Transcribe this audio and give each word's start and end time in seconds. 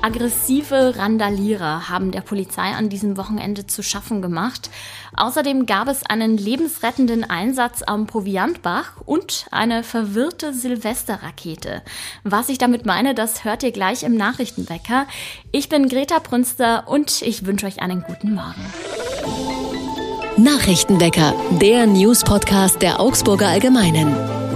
Aggressive 0.00 0.94
Randalierer 0.96 1.88
haben 1.88 2.12
der 2.12 2.20
Polizei 2.20 2.62
an 2.62 2.88
diesem 2.88 3.16
Wochenende 3.16 3.66
zu 3.66 3.82
schaffen 3.82 4.22
gemacht. 4.22 4.70
Außerdem 5.16 5.66
gab 5.66 5.88
es 5.88 6.06
einen 6.06 6.36
lebensrettenden 6.36 7.28
Einsatz 7.28 7.82
am 7.82 8.06
Proviantbach 8.06 8.92
und 9.04 9.46
eine 9.50 9.82
verwirrte 9.82 10.54
Silvesterrakete. 10.54 11.82
Was 12.22 12.48
ich 12.48 12.58
damit 12.58 12.86
meine, 12.86 13.14
das 13.14 13.44
hört 13.44 13.62
ihr 13.62 13.72
gleich 13.72 14.04
im 14.04 14.16
Nachrichtenwecker. 14.16 15.06
Ich 15.50 15.68
bin 15.68 15.88
Greta 15.88 16.20
Brünster 16.20 16.84
und 16.86 17.22
ich 17.22 17.44
wünsche 17.46 17.66
euch 17.66 17.80
einen 17.80 18.02
guten 18.02 18.34
Morgen. 18.34 18.64
Nachrichtenwecker, 20.36 21.34
der 21.60 21.86
News-Podcast 21.86 22.80
der 22.80 23.00
Augsburger 23.00 23.48
Allgemeinen. 23.48 24.47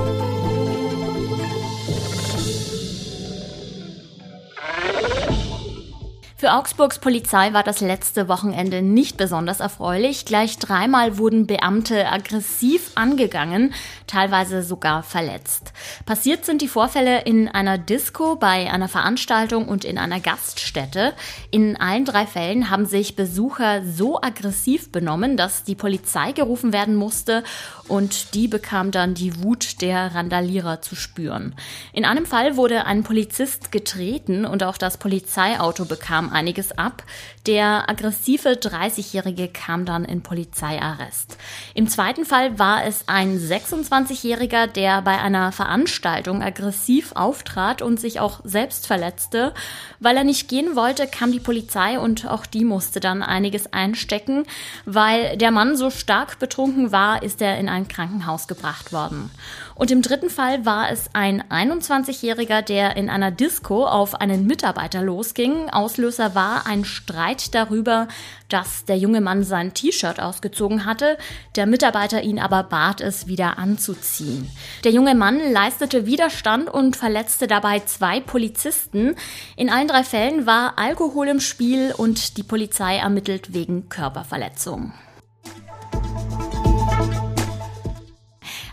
Für 6.43 6.55
Augsburgs 6.55 6.99
Polizei 6.99 7.53
war 7.53 7.63
das 7.63 7.79
letzte 7.79 8.27
Wochenende 8.27 8.83
nicht 8.83 9.17
besonders 9.17 9.61
erfreulich. 9.61 10.25
Gleich 10.25 10.59
dreimal 10.59 11.17
wurden 11.17 11.47
Beamte 11.47 12.11
aggressiv 12.11 12.91
angegangen, 12.97 13.73
teilweise 14.09 14.65
sogar 14.65 15.05
verletzt. 15.05 15.73
Passiert 16.05 16.45
sind 16.45 16.61
die 16.61 16.67
Vorfälle 16.67 17.21
in 17.21 17.47
einer 17.47 17.79
Disco, 17.79 18.35
bei 18.35 18.69
einer 18.73 18.89
Veranstaltung 18.89 19.69
und 19.69 19.85
in 19.85 19.99
einer 19.99 20.19
Gaststätte. 20.19 21.13
In 21.53 21.77
allen 21.77 22.05
drei 22.05 22.27
Fällen 22.27 22.71
haben 22.71 22.87
sich 22.87 23.15
Besucher 23.15 23.85
so 23.85 24.21
aggressiv 24.21 24.91
benommen, 24.91 25.37
dass 25.37 25.63
die 25.63 25.77
Polizei 25.77 26.33
gerufen 26.33 26.73
werden 26.73 26.97
musste 26.97 27.45
und 27.87 28.35
die 28.35 28.49
bekam 28.49 28.91
dann 28.91 29.15
die 29.15 29.45
Wut 29.45 29.81
der 29.81 30.13
Randalierer 30.13 30.81
zu 30.81 30.97
spüren. 30.97 31.55
In 31.93 32.05
einem 32.05 32.27
Fall 32.27 32.57
wurde 32.57 32.85
ein 32.87 33.05
Polizist 33.05 33.71
getreten 33.71 34.45
und 34.45 34.65
auch 34.65 34.77
das 34.77 34.97
Polizeiauto 34.97 35.85
bekam 35.85 36.32
einiges 36.33 36.73
ab. 36.77 37.05
Der 37.47 37.91
aggressive 37.91 38.51
30-Jährige 38.51 39.49
kam 39.49 39.85
dann 39.85 40.05
in 40.05 40.23
Polizeiarrest. 40.23 41.37
Im 41.75 41.89
zweiten 41.89 42.25
Fall 42.25 42.57
war 42.61 42.85
es 42.85 43.09
ein 43.09 43.37
26-Jähriger, 43.37 44.69
der 44.69 45.03
bei 45.03 45.19
einer 45.19 45.51
Veranstaltung 45.51 46.41
aggressiv 46.41 47.11
auftrat 47.17 47.83
und 47.83 47.99
sich 47.99 48.21
auch 48.21 48.39
selbst 48.45 48.87
verletzte. 48.87 49.55
Weil 49.99 50.17
er 50.17 50.23
nicht 50.23 50.49
gehen 50.49 50.77
wollte, 50.77 51.09
kam 51.09 51.33
die 51.33 51.41
Polizei 51.41 51.99
und 51.99 52.29
auch 52.29 52.47
die 52.47 52.65
musste 52.65 53.01
dann 53.01 53.25
einiges 53.25 53.73
einstecken. 53.73 54.45
Weil 54.85 55.37
der 55.37 55.51
Mann 55.51 55.77
so 55.77 55.91
stark 55.91 56.39
betrunken 56.39 56.93
war, 56.93 57.25
ist 57.25 57.43
er 57.43 57.59
in 57.59 57.69
ein 57.69 57.89
Krankenhaus 57.89 58.47
gebracht 58.47 58.93
worden. 58.93 59.33
Und 59.75 59.91
im 59.91 60.03
dritten 60.03 60.31
Fall 60.31 60.65
war 60.65 60.93
es 60.93 61.11
ein 61.13 61.43
21-Jähriger, 61.43 62.63
der 62.63 62.97
in 62.97 63.11
einer 63.11 63.33
Disco 63.33 63.85
auf 63.85 64.15
einen 64.15 64.47
Mitarbeiter 64.47 65.03
losging. 65.03 65.71
Auslöser 65.71 66.37
war 66.37 66.69
ein 66.69 66.85
Streit 66.85 67.32
darüber, 67.55 68.09
dass 68.49 68.85
der 68.85 68.97
junge 68.99 69.21
Mann 69.21 69.45
sein 69.45 69.75
T-Shirt 69.75 70.21
ausgezogen 70.21 70.85
hatte, 70.85 71.17
der 71.57 71.67
Mitarbeiter 71.67 72.23
ihn 72.23 72.39
aber 72.39 72.63
bat, 72.65 73.01
es 73.01 73.27
wieder 73.27 73.59
anzuziehen. 73.59 74.51
Der 74.85 74.93
junge 74.93 75.15
Mann 75.15 75.41
leistete 75.53 76.07
Widerstand 76.07 76.69
und 76.69 76.97
verletzte 76.97 77.47
dabei 77.47 77.81
zwei 77.81 78.21
Polizisten. 78.21 79.17
In 79.57 79.71
allen 79.71 79.89
drei 79.89 80.05
Fällen 80.05 80.47
war 80.47 80.79
Alkohol 80.79 81.29
im 81.29 81.41
Spiel 81.41 81.95
und 81.97 82.37
die 82.37 82.43
Polizei 82.43 82.97
ermittelt 82.97 83.53
wegen 83.55 83.89
Körperverletzung. 83.89 84.93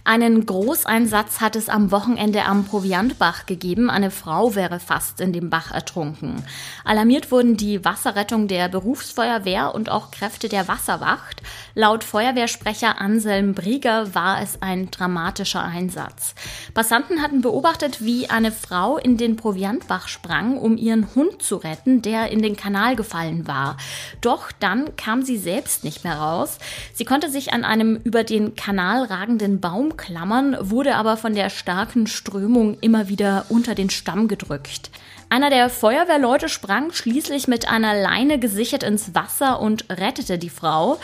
Einen 0.09 0.47
Großeinsatz 0.47 1.39
hat 1.39 1.55
es 1.55 1.69
am 1.69 1.91
Wochenende 1.91 2.45
am 2.45 2.65
Proviantbach 2.65 3.45
gegeben. 3.45 3.91
Eine 3.91 4.09
Frau 4.09 4.55
wäre 4.55 4.79
fast 4.79 5.21
in 5.21 5.33
dem 5.33 5.51
Bach 5.51 5.69
ertrunken. 5.69 6.43
Alarmiert 6.83 7.31
wurden 7.31 7.57
die 7.57 7.85
Wasserrettung 7.85 8.47
der 8.47 8.69
Berufsfeuerwehr 8.69 9.75
und 9.75 9.91
auch 9.91 10.09
Kräfte 10.09 10.49
der 10.49 10.67
Wasserwacht. 10.67 11.43
Laut 11.75 12.03
Feuerwehrsprecher 12.03 12.99
Anselm 12.99 13.53
Brieger 13.53 14.15
war 14.15 14.41
es 14.41 14.63
ein 14.63 14.89
dramatischer 14.89 15.63
Einsatz. 15.63 16.33
Passanten 16.73 17.21
hatten 17.21 17.41
beobachtet, 17.41 18.03
wie 18.03 18.31
eine 18.31 18.51
Frau 18.51 18.97
in 18.97 19.15
den 19.15 19.35
Proviantbach 19.35 20.07
sprang, 20.07 20.57
um 20.57 20.75
ihren 20.75 21.13
Hund 21.13 21.43
zu 21.43 21.57
retten, 21.57 22.01
der 22.01 22.31
in 22.31 22.41
den 22.41 22.55
Kanal 22.55 22.95
gefallen 22.95 23.47
war. 23.47 23.77
Doch 24.21 24.51
dann 24.59 24.95
kam 24.95 25.21
sie 25.21 25.37
selbst 25.37 25.83
nicht 25.83 26.03
mehr 26.03 26.17
raus. 26.17 26.57
Sie 26.95 27.05
konnte 27.05 27.29
sich 27.29 27.53
an 27.53 27.63
einem 27.63 27.95
über 27.97 28.23
den 28.23 28.55
Kanal 28.55 29.03
ragenden 29.03 29.59
Baum 29.59 29.97
klammern, 29.99 30.57
wurde 30.59 30.95
aber 30.95 31.17
von 31.17 31.35
der 31.35 31.49
starken 31.49 32.07
Strömung 32.07 32.77
immer 32.81 33.09
wieder 33.09 33.45
unter 33.49 33.75
den 33.75 33.89
Stamm 33.89 34.27
gedrückt. 34.27 34.89
Einer 35.29 35.51
der 35.51 35.69
Feuerwehrleute 35.69 36.49
sprang 36.49 36.91
schließlich 36.91 37.47
mit 37.47 37.67
einer 37.69 37.93
Leine 37.93 38.39
gesichert 38.39 38.81
ins 38.81 39.13
Wasser 39.13 39.59
und 39.59 39.85
rettete 39.89 40.39
die 40.39 40.49
Frau. 40.49 40.97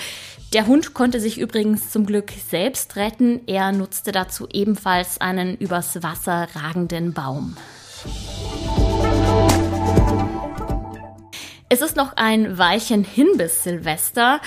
Der 0.54 0.66
Hund 0.66 0.94
konnte 0.94 1.20
sich 1.20 1.38
übrigens 1.38 1.92
zum 1.92 2.06
Glück 2.06 2.32
selbst 2.50 2.96
retten. 2.96 3.42
Er 3.46 3.72
nutzte 3.72 4.12
dazu 4.12 4.48
ebenfalls 4.52 5.20
einen 5.20 5.58
übers 5.58 6.02
Wasser 6.02 6.48
ragenden 6.56 7.14
Baum. 7.14 7.58
Es 11.68 11.82
ist 11.82 11.96
noch 11.96 12.16
ein 12.16 12.58
Weilchen 12.58 13.04
hin 13.04 13.28
bis 13.38 13.64
Silvester. 13.64 14.40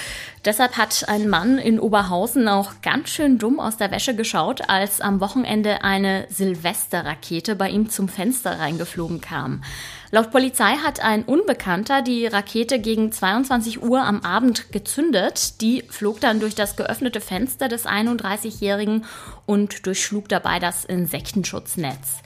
Deshalb 0.44 0.76
hat 0.76 1.08
ein 1.08 1.28
Mann 1.28 1.58
in 1.58 1.80
Oberhausen 1.80 2.48
auch 2.48 2.80
ganz 2.82 3.10
schön 3.10 3.38
dumm 3.38 3.60
aus 3.60 3.76
der 3.76 3.90
Wäsche 3.90 4.14
geschaut, 4.14 4.68
als 4.68 5.00
am 5.00 5.20
Wochenende 5.20 5.82
eine 5.82 6.26
Silvesterrakete 6.30 7.56
bei 7.56 7.68
ihm 7.70 7.90
zum 7.90 8.08
Fenster 8.08 8.58
reingeflogen 8.58 9.20
kam. 9.20 9.62
Laut 10.10 10.30
Polizei 10.30 10.76
hat 10.76 11.00
ein 11.00 11.24
Unbekannter 11.24 12.00
die 12.00 12.26
Rakete 12.26 12.78
gegen 12.78 13.12
22 13.12 13.82
Uhr 13.82 14.00
am 14.00 14.22
Abend 14.22 14.72
gezündet. 14.72 15.60
Die 15.60 15.84
flog 15.90 16.20
dann 16.20 16.40
durch 16.40 16.54
das 16.54 16.76
geöffnete 16.76 17.20
Fenster 17.20 17.68
des 17.68 17.84
31-Jährigen 17.84 19.04
und 19.44 19.86
durchschlug 19.86 20.28
dabei 20.28 20.60
das 20.60 20.86
Insektenschutznetz. 20.86 22.22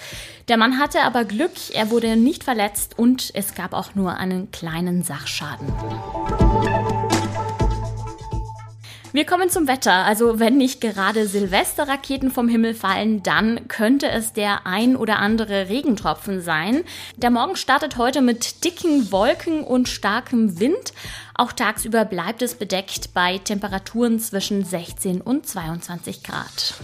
Der 0.46 0.58
Mann 0.58 0.78
hatte 0.78 1.02
aber 1.02 1.24
Glück, 1.24 1.52
er 1.72 1.90
wurde 1.90 2.16
nicht 2.16 2.44
verletzt 2.44 2.98
und 2.98 3.30
es 3.34 3.54
gab 3.54 3.72
auch 3.72 3.96
nur 3.96 4.16
einen 4.16 4.52
kleinen 4.52 5.02
Sachschaden. 5.02 5.66
Wir 9.14 9.26
kommen 9.26 9.50
zum 9.50 9.68
Wetter. 9.68 9.92
Also 10.06 10.38
wenn 10.38 10.56
nicht 10.56 10.80
gerade 10.80 11.26
Silvesterraketen 11.26 12.30
vom 12.30 12.48
Himmel 12.48 12.72
fallen, 12.72 13.22
dann 13.22 13.68
könnte 13.68 14.08
es 14.08 14.32
der 14.32 14.66
ein 14.66 14.96
oder 14.96 15.18
andere 15.18 15.68
Regentropfen 15.68 16.40
sein. 16.40 16.82
Der 17.16 17.30
Morgen 17.30 17.56
startet 17.56 17.98
heute 17.98 18.22
mit 18.22 18.64
dicken 18.64 19.12
Wolken 19.12 19.64
und 19.64 19.90
starkem 19.90 20.58
Wind. 20.58 20.94
Auch 21.34 21.52
tagsüber 21.52 22.06
bleibt 22.06 22.40
es 22.40 22.54
bedeckt 22.54 23.12
bei 23.12 23.36
Temperaturen 23.36 24.18
zwischen 24.18 24.64
16 24.64 25.20
und 25.20 25.46
22 25.46 26.22
Grad. 26.22 26.74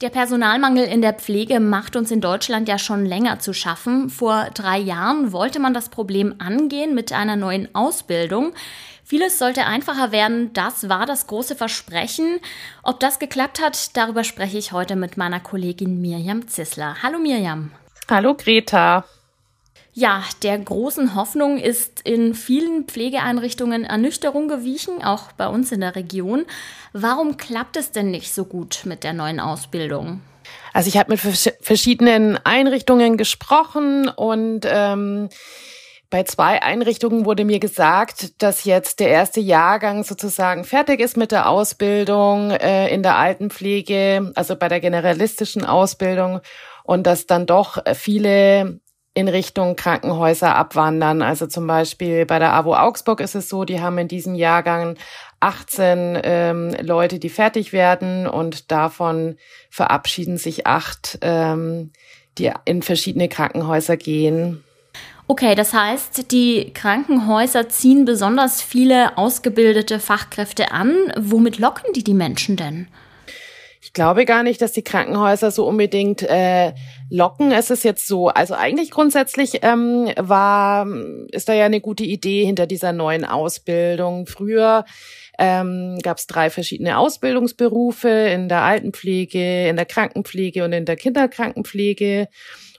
Der 0.00 0.10
Personalmangel 0.10 0.84
in 0.84 1.02
der 1.02 1.14
Pflege 1.14 1.58
macht 1.58 1.96
uns 1.96 2.12
in 2.12 2.20
Deutschland 2.20 2.68
ja 2.68 2.78
schon 2.78 3.04
länger 3.04 3.40
zu 3.40 3.52
schaffen. 3.52 4.10
Vor 4.10 4.48
drei 4.54 4.78
Jahren 4.78 5.32
wollte 5.32 5.58
man 5.58 5.74
das 5.74 5.88
Problem 5.88 6.36
angehen 6.38 6.94
mit 6.94 7.12
einer 7.12 7.34
neuen 7.34 7.74
Ausbildung. 7.74 8.52
Vieles 9.08 9.38
sollte 9.38 9.64
einfacher 9.64 10.12
werden, 10.12 10.52
das 10.52 10.90
war 10.90 11.06
das 11.06 11.28
große 11.28 11.56
Versprechen. 11.56 12.40
Ob 12.82 13.00
das 13.00 13.18
geklappt 13.18 13.58
hat, 13.58 13.96
darüber 13.96 14.22
spreche 14.22 14.58
ich 14.58 14.72
heute 14.72 14.96
mit 14.96 15.16
meiner 15.16 15.40
Kollegin 15.40 16.02
Mirjam 16.02 16.46
Zissler. 16.46 16.94
Hallo 17.02 17.18
Mirjam. 17.18 17.72
Hallo 18.10 18.34
Greta. 18.34 19.06
Ja, 19.94 20.22
der 20.42 20.58
großen 20.58 21.14
Hoffnung 21.14 21.56
ist 21.56 22.02
in 22.02 22.34
vielen 22.34 22.84
Pflegeeinrichtungen 22.84 23.84
Ernüchterung 23.84 24.46
gewichen, 24.46 25.02
auch 25.02 25.32
bei 25.32 25.48
uns 25.48 25.72
in 25.72 25.80
der 25.80 25.96
Region. 25.96 26.44
Warum 26.92 27.38
klappt 27.38 27.78
es 27.78 27.92
denn 27.92 28.10
nicht 28.10 28.34
so 28.34 28.44
gut 28.44 28.82
mit 28.84 29.04
der 29.04 29.14
neuen 29.14 29.40
Ausbildung? 29.40 30.20
Also 30.74 30.88
ich 30.88 30.98
habe 30.98 31.12
mit 31.12 31.20
verschiedenen 31.62 32.36
Einrichtungen 32.44 33.16
gesprochen 33.16 34.08
und 34.08 34.66
ähm, 34.66 35.30
bei 36.10 36.22
zwei 36.22 36.62
Einrichtungen 36.62 37.26
wurde 37.26 37.44
mir 37.44 37.58
gesagt, 37.58 38.42
dass 38.42 38.64
jetzt 38.64 39.00
der 39.00 39.08
erste 39.08 39.40
Jahrgang 39.40 40.04
sozusagen 40.04 40.64
fertig 40.64 41.00
ist 41.00 41.16
mit 41.16 41.32
der 41.32 41.48
Ausbildung 41.48 42.50
äh, 42.50 42.88
in 42.88 43.02
der 43.02 43.16
Altenpflege, 43.16 44.32
also 44.34 44.56
bei 44.56 44.68
der 44.68 44.80
generalistischen 44.80 45.64
Ausbildung 45.64 46.40
und 46.84 47.06
dass 47.06 47.26
dann 47.26 47.44
doch 47.44 47.78
viele 47.94 48.80
in 49.12 49.28
Richtung 49.28 49.76
Krankenhäuser 49.76 50.54
abwandern. 50.54 51.20
Also 51.20 51.46
zum 51.46 51.66
Beispiel 51.66 52.24
bei 52.24 52.38
der 52.38 52.54
AWO 52.54 52.74
Augsburg 52.74 53.20
ist 53.20 53.34
es 53.34 53.48
so, 53.48 53.64
die 53.64 53.80
haben 53.80 53.98
in 53.98 54.08
diesem 54.08 54.34
Jahrgang 54.34 54.96
18 55.40 56.18
ähm, 56.22 56.76
Leute, 56.80 57.18
die 57.18 57.28
fertig 57.28 57.72
werden 57.72 58.26
und 58.26 58.70
davon 58.70 59.36
verabschieden 59.70 60.38
sich 60.38 60.66
acht, 60.66 61.18
ähm, 61.20 61.92
die 62.38 62.50
in 62.64 62.82
verschiedene 62.82 63.28
Krankenhäuser 63.28 63.96
gehen. 63.96 64.64
Okay, 65.30 65.54
das 65.54 65.74
heißt, 65.74 66.32
die 66.32 66.72
Krankenhäuser 66.72 67.68
ziehen 67.68 68.06
besonders 68.06 68.62
viele 68.62 69.18
ausgebildete 69.18 70.00
Fachkräfte 70.00 70.72
an. 70.72 70.96
Womit 71.18 71.58
locken 71.58 71.92
die 71.94 72.02
die 72.02 72.14
Menschen 72.14 72.56
denn? 72.56 72.88
Ich 73.80 73.92
glaube 73.92 74.24
gar 74.24 74.42
nicht, 74.42 74.60
dass 74.60 74.72
die 74.72 74.82
Krankenhäuser 74.82 75.50
so 75.50 75.66
unbedingt 75.66 76.22
äh, 76.22 76.72
locken. 77.10 77.52
Es 77.52 77.70
ist 77.70 77.84
jetzt 77.84 78.08
so, 78.08 78.28
also 78.28 78.54
eigentlich 78.54 78.90
grundsätzlich 78.90 79.60
ähm, 79.62 80.10
war, 80.16 80.86
ist 81.30 81.48
da 81.48 81.52
ja 81.52 81.66
eine 81.66 81.80
gute 81.80 82.04
Idee 82.04 82.44
hinter 82.44 82.66
dieser 82.66 82.92
neuen 82.92 83.24
Ausbildung. 83.24 84.26
Früher 84.26 84.84
ähm, 85.38 85.98
gab 86.02 86.18
es 86.18 86.26
drei 86.26 86.50
verschiedene 86.50 86.98
Ausbildungsberufe 86.98 88.08
in 88.08 88.48
der 88.48 88.62
Altenpflege, 88.62 89.68
in 89.68 89.76
der 89.76 89.86
Krankenpflege 89.86 90.64
und 90.64 90.72
in 90.72 90.84
der 90.84 90.96
Kinderkrankenpflege. 90.96 92.28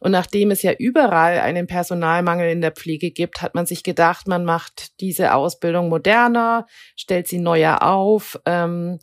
Und 0.02 0.12
nachdem 0.12 0.52
es 0.52 0.62
ja 0.62 0.74
überall 0.74 1.40
einen 1.40 1.68
Personalmangel 1.68 2.52
in 2.52 2.62
der 2.62 2.72
Pflege 2.72 3.12
gibt, 3.12 3.42
hat 3.42 3.56
man 3.56 3.66
sich 3.66 3.84
gedacht, 3.84 4.28
man 4.28 4.44
macht 4.44 5.00
diese 5.00 5.34
Ausbildung 5.34 5.90
moderner, 5.90 6.68
stellt 6.96 7.28
sie 7.28 7.40
neuer 7.40 7.84
auf. 7.84 8.40
Ähm, 8.46 9.00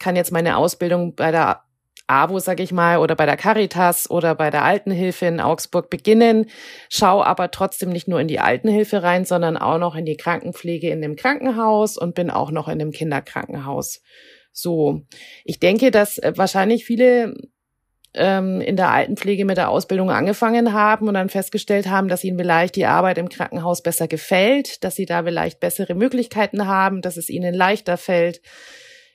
kann 0.00 0.16
jetzt 0.16 0.32
meine 0.32 0.56
Ausbildung 0.56 1.14
bei 1.14 1.30
der 1.30 1.62
AWO, 2.08 2.40
sag 2.40 2.58
ich 2.58 2.72
mal, 2.72 2.98
oder 2.98 3.14
bei 3.14 3.24
der 3.24 3.36
Caritas 3.36 4.10
oder 4.10 4.34
bei 4.34 4.50
der 4.50 4.64
Altenhilfe 4.64 5.26
in 5.26 5.40
Augsburg 5.40 5.90
beginnen, 5.90 6.46
schau 6.88 7.22
aber 7.22 7.52
trotzdem 7.52 7.90
nicht 7.90 8.08
nur 8.08 8.20
in 8.20 8.26
die 8.26 8.40
Altenhilfe 8.40 9.04
rein, 9.04 9.24
sondern 9.24 9.56
auch 9.56 9.78
noch 9.78 9.94
in 9.94 10.04
die 10.04 10.16
Krankenpflege 10.16 10.90
in 10.90 11.02
dem 11.02 11.14
Krankenhaus 11.14 11.96
und 11.96 12.16
bin 12.16 12.30
auch 12.30 12.50
noch 12.50 12.68
in 12.68 12.80
dem 12.80 12.90
Kinderkrankenhaus. 12.90 14.02
So, 14.52 15.02
ich 15.44 15.60
denke, 15.60 15.92
dass 15.92 16.18
äh, 16.18 16.32
wahrscheinlich 16.34 16.84
viele 16.84 17.34
ähm, 18.14 18.60
in 18.60 18.74
der 18.74 18.90
Altenpflege 18.90 19.44
mit 19.44 19.56
der 19.56 19.68
Ausbildung 19.68 20.10
angefangen 20.10 20.72
haben 20.72 21.06
und 21.06 21.14
dann 21.14 21.28
festgestellt 21.28 21.88
haben, 21.88 22.08
dass 22.08 22.24
ihnen 22.24 22.38
vielleicht 22.38 22.74
die 22.74 22.86
Arbeit 22.86 23.18
im 23.18 23.28
Krankenhaus 23.28 23.82
besser 23.82 24.08
gefällt, 24.08 24.82
dass 24.82 24.96
sie 24.96 25.06
da 25.06 25.22
vielleicht 25.22 25.60
bessere 25.60 25.94
Möglichkeiten 25.94 26.66
haben, 26.66 27.02
dass 27.02 27.16
es 27.16 27.28
ihnen 27.28 27.54
leichter 27.54 27.96
fällt, 27.96 28.40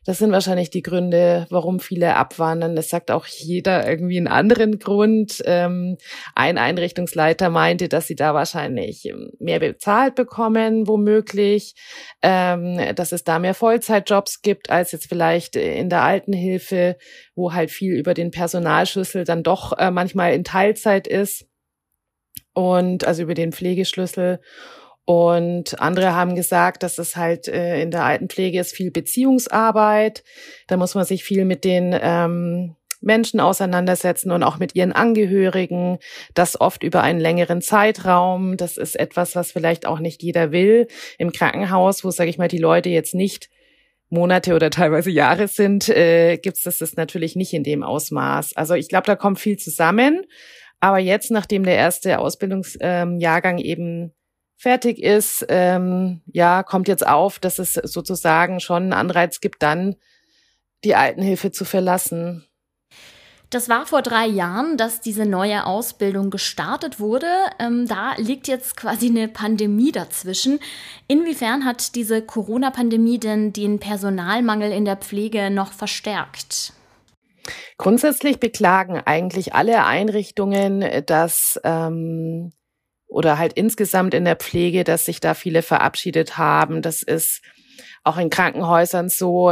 das 0.06 0.20
sind 0.20 0.32
wahrscheinlich 0.32 0.70
die 0.70 0.84
Gründe, 0.84 1.48
warum 1.50 1.80
viele 1.80 2.16
abwandern. 2.16 2.76
Das 2.76 2.90
sagt 2.90 3.10
auch 3.10 3.26
jeder 3.26 3.90
irgendwie 3.90 4.18
einen 4.18 4.28
anderen 4.28 4.78
Grund. 4.78 5.42
Ähm, 5.46 5.98
ein 6.36 6.60
Einrichtungsleiter 6.60 7.50
meinte, 7.50 7.90
dass 7.90 8.06
sie 8.06 8.16
da 8.16 8.36
wahrscheinlich 8.36 9.06
ähm, 9.06 9.32
mehr 9.40 9.60
bezahlt 9.60 10.14
bekommen, 10.14 10.88
womöglich, 10.88 11.74
ähm, 12.22 12.80
dass 12.96 13.12
es 13.12 13.24
da 13.24 13.40
mehr 13.40 13.56
Vollzeitjobs 13.56 14.44
gibt 14.44 14.70
als 14.70 14.92
jetzt 14.92 15.08
vielleicht 15.08 15.56
in 15.56 15.90
der 15.90 16.04
Altenhilfe, 16.04 16.98
wo 17.34 17.54
halt 17.54 17.72
viel 17.72 17.94
über 17.94 18.14
den 18.14 18.30
Personalschlüssel 18.30 19.24
dann 19.24 19.42
doch 19.42 19.76
äh, 19.78 19.90
manchmal 19.90 20.34
in 20.34 20.44
Teilzeit 20.44 21.08
ist 21.08 21.48
und 22.54 23.06
also 23.06 23.24
über 23.24 23.34
den 23.34 23.52
Pflegeschlüssel. 23.52 24.40
Und 25.06 25.80
andere 25.80 26.16
haben 26.16 26.36
gesagt, 26.36 26.82
dass 26.82 26.98
es 26.98 27.16
halt 27.16 27.48
äh, 27.48 27.80
in 27.82 27.92
der 27.92 28.04
Altenpflege 28.04 28.60
ist 28.60 28.76
viel 28.76 28.90
Beziehungsarbeit. 28.90 30.24
Da 30.68 30.78
muss 30.78 30.96
man 30.96 31.06
sich 31.06 31.24
viel 31.24 31.46
mit 31.46 31.64
den 31.64 31.96
ähm, 32.00 32.76
Menschen 33.02 33.40
auseinandersetzen 33.40 34.32
und 34.32 34.42
auch 34.42 34.58
mit 34.58 34.76
ihren 34.76 34.92
Angehörigen. 34.92 36.00
Das 36.34 36.60
oft 36.60 36.82
über 36.82 37.04
einen 37.04 37.20
längeren 37.20 37.62
Zeitraum. 37.62 38.58
Das 38.58 38.78
ist 38.78 39.00
etwas, 39.00 39.36
was 39.36 39.52
vielleicht 39.52 39.86
auch 39.86 40.00
nicht 40.00 40.24
jeder 40.24 40.52
will. 40.52 40.88
Im 41.20 41.32
Krankenhaus, 41.32 42.04
wo, 42.04 42.10
sage 42.10 42.32
ich 42.32 42.40
mal, 42.40 42.48
die 42.48 42.58
Leute 42.58 42.90
jetzt 42.90 43.14
nicht 43.14 43.50
Monate 44.10 44.56
oder 44.56 44.72
teilweise 44.72 45.12
Jahre 45.12 45.48
sind, 45.48 45.88
äh, 45.90 46.38
gibt 46.38 46.58
es 46.58 46.64
das, 46.64 46.80
das 46.80 46.96
natürlich 46.96 47.36
nicht 47.36 47.54
in 47.54 47.64
dem 47.64 47.84
Ausmaß. 47.84 48.56
Also 48.56 48.74
ich 48.74 48.90
glaube, 48.90 49.06
da 49.06 49.16
kommt 49.16 49.40
viel 49.40 49.58
zusammen. 49.58 50.26
Aber 50.80 50.98
jetzt, 50.98 51.30
nachdem 51.30 51.64
der 51.64 51.76
erste 51.76 52.20
Ausbildungsjahrgang 52.20 53.58
ähm, 53.60 53.64
eben 53.64 54.14
fertig 54.58 55.00
ist, 55.00 55.46
ähm, 55.50 56.22
ja, 56.26 56.64
kommt 56.64 56.88
jetzt 56.88 57.06
auf, 57.06 57.40
dass 57.40 57.60
es 57.60 57.74
sozusagen 57.74 58.60
schon 58.60 58.84
einen 58.84 58.94
Anreiz 58.94 59.42
gibt, 59.42 59.62
dann 59.62 59.96
die 60.84 60.96
Altenhilfe 60.96 61.52
zu 61.52 61.66
verlassen. 61.66 62.46
Das 63.50 63.70
war 63.70 63.86
vor 63.86 64.02
drei 64.02 64.26
Jahren, 64.26 64.76
dass 64.76 65.02
diese 65.02 65.26
neue 65.26 65.66
Ausbildung 65.66 66.30
gestartet 66.30 67.00
wurde. 67.00 67.28
Ähm, 67.60 67.88
da 67.88 68.14
liegt 68.18 68.48
jetzt 68.48 68.76
quasi 68.76 69.08
eine 69.08 69.28
Pandemie 69.28 69.92
dazwischen. 69.92 70.60
Inwiefern 71.08 71.64
hat 71.64 71.96
diese 71.96 72.22
Corona-Pandemie 72.22 73.20
denn 73.20 73.54
den 73.54 73.80
Personalmangel 73.80 74.72
in 74.72 74.86
der 74.86 74.98
Pflege 74.98 75.52
noch 75.52 75.72
verstärkt? 75.74 76.74
Grundsätzlich 77.78 78.40
beklagen 78.40 79.00
eigentlich 79.06 79.54
alle 79.54 79.86
Einrichtungen, 79.86 80.84
dass 81.06 81.60
ähm, 81.64 82.52
oder 83.08 83.38
halt 83.38 83.54
insgesamt 83.54 84.14
in 84.14 84.26
der 84.26 84.36
Pflege, 84.36 84.84
dass 84.84 85.06
sich 85.06 85.20
da 85.20 85.34
viele 85.34 85.62
verabschiedet 85.62 86.38
haben. 86.38 86.82
Das 86.82 87.04
ist 87.04 87.42
auch 88.04 88.18
in 88.18 88.30
Krankenhäusern 88.30 89.10
so. 89.10 89.52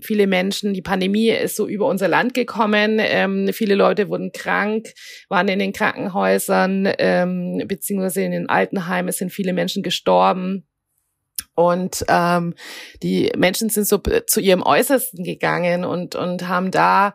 Viele 0.00 0.26
Menschen, 0.26 0.74
die 0.74 0.82
Pandemie 0.82 1.30
ist 1.30 1.56
so 1.56 1.68
über 1.68 1.86
unser 1.86 2.08
Land 2.08 2.34
gekommen. 2.34 2.98
Ähm, 3.00 3.50
viele 3.52 3.76
Leute 3.76 4.08
wurden 4.08 4.32
krank, 4.32 4.88
waren 5.28 5.48
in 5.48 5.60
den 5.60 5.72
Krankenhäusern, 5.72 6.92
ähm, 6.98 7.62
beziehungsweise 7.66 8.22
in 8.22 8.32
den 8.32 8.48
Altenheimen. 8.48 9.08
Es 9.08 9.18
sind 9.18 9.32
viele 9.32 9.52
Menschen 9.52 9.82
gestorben. 9.82 10.66
Und 11.54 12.04
ähm, 12.08 12.54
die 13.02 13.32
Menschen 13.36 13.68
sind 13.68 13.86
so 13.86 13.98
zu 13.98 14.40
ihrem 14.40 14.62
Äußersten 14.62 15.24
gegangen 15.24 15.84
und, 15.84 16.14
und 16.14 16.46
haben 16.46 16.70
da 16.70 17.14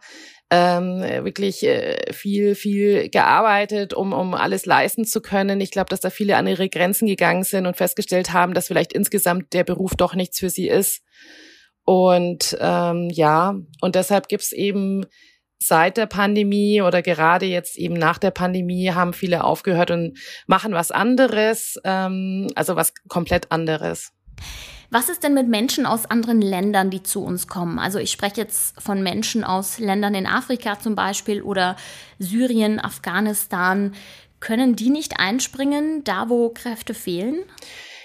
ähm, 0.55 1.01
wirklich 1.25 1.63
äh, 1.63 2.13
viel, 2.13 2.53
viel 2.53 3.09
gearbeitet, 3.09 3.95
um, 3.95 4.13
um 4.13 4.35
alles 4.35 4.67
leisten 4.67 5.03
zu 5.03 5.19
können. 5.19 5.59
Ich 5.61 5.71
glaube, 5.71 5.89
dass 5.89 5.99
da 5.99 6.11
viele 6.11 6.37
an 6.37 6.45
ihre 6.45 6.69
Grenzen 6.69 7.07
gegangen 7.07 7.43
sind 7.43 7.65
und 7.65 7.75
festgestellt 7.75 8.33
haben, 8.33 8.53
dass 8.53 8.67
vielleicht 8.67 8.93
insgesamt 8.93 9.53
der 9.53 9.63
Beruf 9.63 9.95
doch 9.95 10.13
nichts 10.13 10.37
für 10.37 10.51
sie 10.51 10.67
ist. 10.67 11.01
Und 11.85 12.55
ähm, 12.61 13.09
ja, 13.11 13.55
und 13.81 13.95
deshalb 13.95 14.27
gibt's 14.27 14.51
eben 14.51 15.07
seit 15.57 15.97
der 15.97 16.05
Pandemie 16.05 16.83
oder 16.83 17.01
gerade 17.01 17.47
jetzt 17.47 17.75
eben 17.75 17.95
nach 17.95 18.19
der 18.19 18.31
Pandemie 18.31 18.91
haben 18.91 19.13
viele 19.13 19.43
aufgehört 19.43 19.89
und 19.89 20.19
machen 20.45 20.73
was 20.73 20.91
anderes, 20.91 21.79
ähm, 21.83 22.47
also 22.53 22.75
was 22.75 22.93
komplett 23.07 23.51
anderes. 23.51 24.11
Was 24.93 25.09
ist 25.09 25.23
denn 25.23 25.33
mit 25.33 25.47
Menschen 25.47 25.87
aus 25.87 26.05
anderen 26.05 26.39
Ländern, 26.39 26.91
die 26.91 27.01
zu 27.01 27.25
uns 27.25 27.47
kommen? 27.47 27.79
Also 27.79 27.97
ich 27.97 28.11
spreche 28.11 28.39
jetzt 28.39 28.79
von 28.79 29.01
Menschen 29.01 29.43
aus 29.43 29.79
Ländern 29.79 30.13
in 30.13 30.27
Afrika 30.27 30.77
zum 30.79 30.93
Beispiel 30.93 31.41
oder 31.41 31.77
Syrien, 32.19 32.79
Afghanistan. 32.79 33.95
Können 34.39 34.75
die 34.75 34.91
nicht 34.91 35.13
einspringen, 35.17 36.03
da 36.03 36.29
wo 36.29 36.49
Kräfte 36.49 36.93
fehlen? 36.93 37.43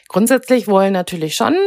Grundsätzlich 0.09 0.67
wollen 0.67 0.95
natürlich 0.95 1.35
schon 1.35 1.59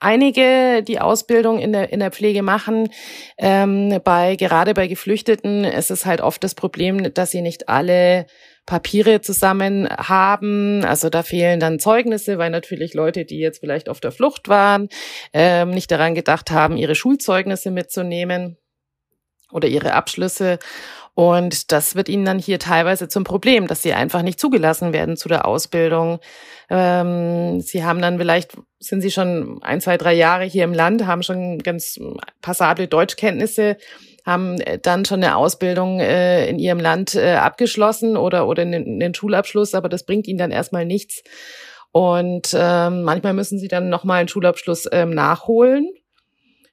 einige 0.00 0.82
die 0.82 0.98
Ausbildung 0.98 1.58
in 1.58 1.74
der, 1.74 1.92
in 1.92 2.00
der 2.00 2.10
Pflege 2.10 2.40
machen. 2.40 2.88
Ähm, 3.36 4.00
bei, 4.02 4.36
gerade 4.36 4.72
bei 4.72 4.86
Geflüchteten 4.86 5.64
ist 5.64 5.90
es 5.90 6.06
halt 6.06 6.22
oft 6.22 6.42
das 6.42 6.54
Problem, 6.54 7.12
dass 7.12 7.32
sie 7.32 7.42
nicht 7.42 7.68
alle 7.68 8.26
Papiere 8.66 9.20
zusammen 9.20 9.88
haben. 9.88 10.84
Also 10.84 11.08
da 11.08 11.22
fehlen 11.22 11.60
dann 11.60 11.78
Zeugnisse, 11.78 12.38
weil 12.38 12.50
natürlich 12.50 12.94
Leute, 12.94 13.24
die 13.24 13.38
jetzt 13.38 13.60
vielleicht 13.60 13.88
auf 13.88 14.00
der 14.00 14.12
Flucht 14.12 14.48
waren, 14.48 14.88
ähm, 15.32 15.70
nicht 15.70 15.90
daran 15.90 16.14
gedacht 16.14 16.50
haben, 16.50 16.76
ihre 16.76 16.94
Schulzeugnisse 16.94 17.70
mitzunehmen 17.70 18.56
oder 19.50 19.68
ihre 19.68 19.94
Abschlüsse. 19.94 20.58
Und 21.14 21.72
das 21.72 21.94
wird 21.94 22.08
ihnen 22.08 22.24
dann 22.24 22.38
hier 22.38 22.58
teilweise 22.58 23.06
zum 23.06 23.24
Problem, 23.24 23.66
dass 23.66 23.82
sie 23.82 23.92
einfach 23.92 24.22
nicht 24.22 24.40
zugelassen 24.40 24.94
werden 24.94 25.18
zu 25.18 25.28
der 25.28 25.46
Ausbildung. 25.46 26.20
Ähm, 26.70 27.60
sie 27.60 27.84
haben 27.84 28.00
dann 28.00 28.16
vielleicht, 28.16 28.56
sind 28.78 29.02
sie 29.02 29.10
schon 29.10 29.62
ein, 29.62 29.82
zwei, 29.82 29.98
drei 29.98 30.14
Jahre 30.14 30.44
hier 30.44 30.64
im 30.64 30.72
Land, 30.72 31.06
haben 31.06 31.22
schon 31.22 31.58
ganz 31.58 32.00
passable 32.40 32.88
Deutschkenntnisse, 32.88 33.76
haben 34.24 34.60
äh, 34.60 34.78
dann 34.78 35.04
schon 35.04 35.22
eine 35.22 35.36
Ausbildung 35.36 36.00
äh, 36.00 36.48
in 36.48 36.58
ihrem 36.58 36.80
Land 36.80 37.14
äh, 37.14 37.34
abgeschlossen 37.34 38.16
oder, 38.16 38.46
oder 38.46 38.62
einen, 38.62 39.02
einen 39.02 39.14
Schulabschluss, 39.14 39.74
aber 39.74 39.88
das 39.88 40.04
bringt 40.04 40.26
ihnen 40.26 40.38
dann 40.38 40.50
erstmal 40.50 40.84
nichts. 40.84 41.22
Und 41.90 42.56
ähm, 42.58 43.02
manchmal 43.02 43.34
müssen 43.34 43.58
sie 43.58 43.68
dann 43.68 43.88
nochmal 43.90 44.20
einen 44.20 44.28
Schulabschluss 44.28 44.88
ähm, 44.92 45.10
nachholen, 45.10 45.90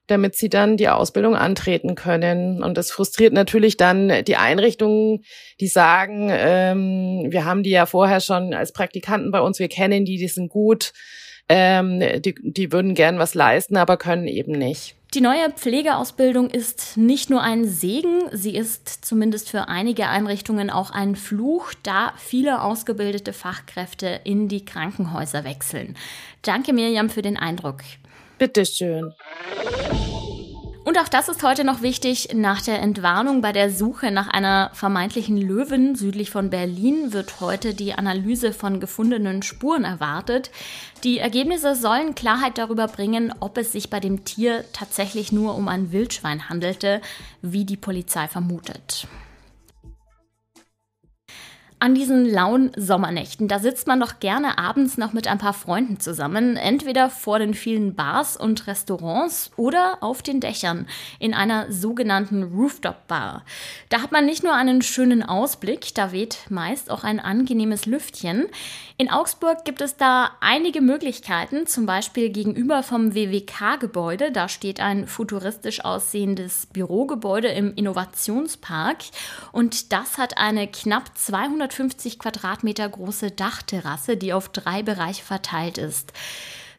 damit 0.06 0.34
sie 0.34 0.48
dann 0.48 0.78
die 0.78 0.88
Ausbildung 0.88 1.36
antreten 1.36 1.94
können. 1.94 2.62
Und 2.62 2.78
das 2.78 2.90
frustriert 2.90 3.34
natürlich 3.34 3.76
dann 3.76 4.24
die 4.24 4.36
Einrichtungen, 4.36 5.22
die 5.60 5.66
sagen, 5.66 6.28
ähm, 6.30 7.26
wir 7.28 7.44
haben 7.44 7.62
die 7.62 7.70
ja 7.70 7.84
vorher 7.84 8.20
schon 8.20 8.54
als 8.54 8.72
Praktikanten 8.72 9.30
bei 9.30 9.40
uns, 9.40 9.58
wir 9.58 9.68
kennen 9.68 10.06
die, 10.06 10.16
die 10.16 10.28
sind 10.28 10.48
gut, 10.48 10.92
ähm, 11.50 12.00
die, 12.22 12.34
die 12.42 12.72
würden 12.72 12.94
gern 12.94 13.18
was 13.18 13.34
leisten, 13.34 13.76
aber 13.76 13.98
können 13.98 14.26
eben 14.26 14.52
nicht. 14.52 14.96
Die 15.12 15.20
neue 15.20 15.50
Pflegeausbildung 15.50 16.50
ist 16.50 16.96
nicht 16.96 17.30
nur 17.30 17.42
ein 17.42 17.64
Segen, 17.66 18.28
sie 18.30 18.54
ist 18.54 19.04
zumindest 19.04 19.50
für 19.50 19.66
einige 19.66 20.06
Einrichtungen 20.06 20.70
auch 20.70 20.92
ein 20.92 21.16
Fluch, 21.16 21.74
da 21.82 22.12
viele 22.16 22.62
ausgebildete 22.62 23.32
Fachkräfte 23.32 24.20
in 24.22 24.46
die 24.46 24.64
Krankenhäuser 24.64 25.42
wechseln. 25.42 25.96
Danke 26.42 26.72
Mirjam 26.72 27.10
für 27.10 27.22
den 27.22 27.36
Eindruck. 27.36 27.78
Bitteschön. 28.38 29.12
Und 30.82 30.98
auch 30.98 31.08
das 31.08 31.28
ist 31.28 31.42
heute 31.42 31.62
noch 31.62 31.82
wichtig. 31.82 32.30
Nach 32.34 32.62
der 32.62 32.80
Entwarnung 32.80 33.42
bei 33.42 33.52
der 33.52 33.70
Suche 33.70 34.10
nach 34.10 34.28
einer 34.28 34.70
vermeintlichen 34.72 35.36
Löwin 35.36 35.94
südlich 35.94 36.30
von 36.30 36.48
Berlin 36.48 37.12
wird 37.12 37.40
heute 37.40 37.74
die 37.74 37.92
Analyse 37.92 38.52
von 38.52 38.80
gefundenen 38.80 39.42
Spuren 39.42 39.84
erwartet. 39.84 40.50
Die 41.04 41.18
Ergebnisse 41.18 41.74
sollen 41.74 42.14
Klarheit 42.14 42.56
darüber 42.56 42.88
bringen, 42.88 43.32
ob 43.40 43.58
es 43.58 43.72
sich 43.72 43.90
bei 43.90 44.00
dem 44.00 44.24
Tier 44.24 44.64
tatsächlich 44.72 45.32
nur 45.32 45.54
um 45.54 45.68
ein 45.68 45.92
Wildschwein 45.92 46.48
handelte, 46.48 47.02
wie 47.42 47.66
die 47.66 47.76
Polizei 47.76 48.26
vermutet 48.26 49.06
an 51.80 51.94
diesen 51.94 52.26
lauen 52.26 52.72
Sommernächten, 52.76 53.48
da 53.48 53.58
sitzt 53.58 53.86
man 53.86 54.00
doch 54.00 54.20
gerne 54.20 54.58
abends 54.58 54.98
noch 54.98 55.14
mit 55.14 55.26
ein 55.26 55.38
paar 55.38 55.54
Freunden 55.54 55.98
zusammen, 55.98 56.56
entweder 56.56 57.08
vor 57.08 57.38
den 57.38 57.54
vielen 57.54 57.94
Bars 57.94 58.36
und 58.36 58.66
Restaurants 58.66 59.50
oder 59.56 59.96
auf 60.02 60.20
den 60.20 60.40
Dächern 60.40 60.86
in 61.18 61.32
einer 61.32 61.72
sogenannten 61.72 62.42
Rooftop-Bar. 62.42 63.44
Da 63.88 64.02
hat 64.02 64.12
man 64.12 64.26
nicht 64.26 64.44
nur 64.44 64.54
einen 64.54 64.82
schönen 64.82 65.22
Ausblick, 65.22 65.94
da 65.94 66.12
weht 66.12 66.38
meist 66.50 66.90
auch 66.90 67.02
ein 67.02 67.18
angenehmes 67.18 67.86
Lüftchen. 67.86 68.46
In 68.98 69.10
Augsburg 69.10 69.64
gibt 69.64 69.80
es 69.80 69.96
da 69.96 70.32
einige 70.40 70.82
Möglichkeiten, 70.82 71.66
zum 71.66 71.86
Beispiel 71.86 72.28
gegenüber 72.28 72.82
vom 72.82 73.14
WWK-Gebäude. 73.14 74.30
Da 74.30 74.50
steht 74.50 74.80
ein 74.80 75.06
futuristisch 75.06 75.82
aussehendes 75.82 76.66
Bürogebäude 76.66 77.48
im 77.48 77.74
Innovationspark 77.74 78.98
und 79.52 79.94
das 79.94 80.18
hat 80.18 80.36
eine 80.36 80.66
knapp 80.68 81.16
200 81.16 81.69
150 81.70 82.18
Quadratmeter 82.18 82.88
große 82.88 83.30
Dachterrasse, 83.30 84.16
die 84.16 84.32
auf 84.32 84.48
drei 84.48 84.82
Bereiche 84.82 85.22
verteilt 85.22 85.78
ist. 85.78 86.12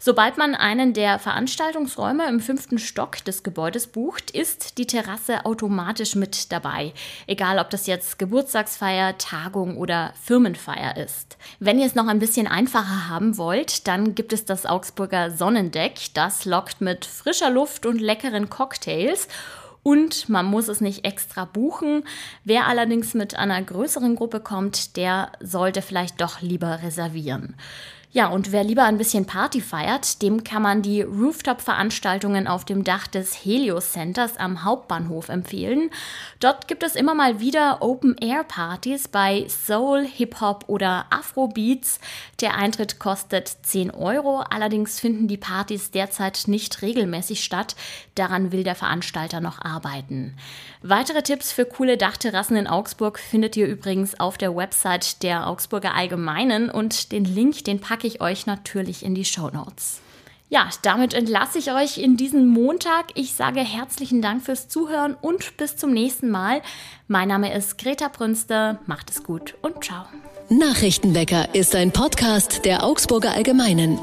Sobald 0.04 0.36
man 0.40 0.56
einen 0.56 0.94
der 0.94 1.20
Veranstaltungsräume 1.20 2.28
im 2.28 2.40
fünften 2.40 2.80
Stock 2.80 3.24
des 3.24 3.44
Gebäudes 3.44 3.86
bucht, 3.86 4.32
ist 4.32 4.80
die 4.80 4.88
Terrasse 4.88 5.46
automatisch 5.46 6.16
mit 6.16 6.52
dabei. 6.52 6.94
Egal, 7.28 7.60
ob 7.60 7.70
das 7.70 7.86
jetzt 7.86 8.18
Geburtstagsfeier, 8.18 9.20
Tagung 9.20 9.78
oder 9.78 10.14
Firmenfeier 10.24 10.98
ist. 10.98 11.38
Wenn 11.60 11.78
ihr 11.78 11.86
es 11.86 11.94
noch 11.94 12.08
ein 12.08 12.18
bisschen 12.18 12.48
einfacher 12.48 13.10
haben 13.10 13.38
wollt, 13.38 13.88
dann 13.88 14.16
gibt 14.16 14.34
es 14.34 14.44
das 14.44 14.66
Augsburger 14.66 15.30
Sonnendeck. 15.30 16.14
Das 16.16 16.46
lockt 16.46 16.82
mit 16.82 17.06
frischer 17.06 17.52
Luft 17.52 17.86
und 17.86 18.02
leckeren 18.02 18.50
Cocktails 18.50 19.28
und 19.84 20.30
man 20.30 20.46
muss 20.46 20.68
es 20.68 20.82
nicht 20.82 21.06
extra 21.06 21.46
buchen. 21.46 22.04
Wer 22.44 22.68
allerdings 22.68 23.14
mit 23.14 23.36
einer 23.36 23.62
größeren 23.62 24.16
Gruppe 24.16 24.40
kommt, 24.40 24.98
der 24.98 25.32
sollte 25.40 25.82
vielleicht 25.82 26.22
doch 26.22 26.42
lieber 26.42 26.82
reservieren. 26.84 27.56
Ja, 28.14 28.28
und 28.28 28.52
wer 28.52 28.66
lieber 28.66 28.84
ein 28.84 28.98
bisschen 28.98 29.26
Party 29.26 29.62
feiert, 29.62 30.22
dem 30.22 30.44
kann 30.44 30.62
man 30.62 30.82
die 30.82 31.02
Rooftop-Veranstaltungen 31.02 32.46
auf 32.46 32.66
dem 32.66 32.84
Dach 32.84 33.08
des 33.08 33.34
Helios 33.46 33.94
Centers 33.94 34.36
am 34.36 34.66
Hauptbahnhof 34.66 35.30
empfehlen. 35.30 35.90
Dort 36.42 36.68
gibt 36.68 36.84
es 36.84 36.98
immer 36.98 37.16
mal 37.16 37.40
wieder 37.40 37.82
Open-Air-Partys 37.82 39.08
bei 39.08 39.46
Soul, 39.48 40.06
Hip-Hop 40.06 40.66
oder 40.68 41.06
Afro-Beats. 41.10 42.02
Der 42.42 42.56
Eintritt 42.58 43.00
kostet 43.00 43.48
10 43.48 43.92
Euro, 43.92 44.42
allerdings 44.42 45.00
finden 45.00 45.30
die 45.30 45.38
Partys 45.38 45.92
derzeit 45.92 46.44
nicht 46.48 46.82
regelmäßig 46.82 47.42
statt. 47.42 47.78
Daran 48.16 48.52
will 48.52 48.66
der 48.66 48.76
Veranstalter 48.76 49.40
noch 49.40 49.62
arbeiten. 49.62 50.36
Weitere 50.84 51.22
Tipps 51.22 51.54
für 51.54 51.66
coole 51.66 51.96
Dachterrassen 51.96 52.58
in 52.58 52.68
Augsburg 52.68 53.20
findet 53.20 53.56
ihr 53.56 53.68
übrigens 53.68 54.20
auf 54.20 54.38
der 54.38 54.54
Website 54.54 55.24
der 55.24 55.48
Augsburger 55.48 55.94
Allgemeinen 55.94 56.70
und 56.70 57.14
den 57.14 57.24
Link, 57.24 57.64
den 57.64 57.80
packe 58.02 58.08
ich 58.08 58.22
euch 58.22 58.48
natürlich 58.48 59.06
in 59.06 59.14
die 59.14 59.26
Show 59.26 59.52
Notes. 59.54 60.00
Ja, 60.50 60.70
damit 60.82 61.14
entlasse 61.14 61.60
ich 61.60 61.72
euch 61.72 62.00
in 62.00 62.18
diesen 62.18 62.48
Montag. 62.48 63.12
Ich 63.14 63.36
sage 63.36 63.60
herzlichen 63.60 64.24
Dank 64.24 64.44
fürs 64.44 64.68
Zuhören 64.68 65.16
und 65.22 65.56
bis 65.58 65.78
zum 65.78 65.94
nächsten 65.94 66.32
Mal. 66.32 66.64
Mein 67.08 67.28
Name 67.28 67.54
ist 67.54 67.78
Greta 67.78 68.08
Brünste. 68.08 68.80
Macht 68.88 69.12
es 69.12 69.24
gut 69.24 69.54
und 69.62 69.84
ciao. 69.84 70.06
Nachrichtenwecker 70.50 71.54
ist 71.54 71.76
ein 71.76 71.92
Podcast 71.92 72.66
der 72.66 72.84
Augsburger 72.84 73.34
Allgemeinen. 73.34 74.00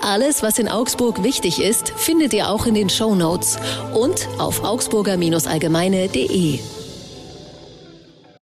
Alles, 0.00 0.44
was 0.44 0.60
in 0.60 0.68
Augsburg 0.68 1.24
wichtig 1.24 1.60
ist, 1.60 1.88
findet 1.90 2.32
ihr 2.32 2.48
auch 2.48 2.66
in 2.66 2.74
den 2.74 2.88
Show 2.88 3.16
Notes 3.16 3.58
und 3.94 4.28
auf 4.38 4.62
augsburger-allgemeine.de. 4.62 6.79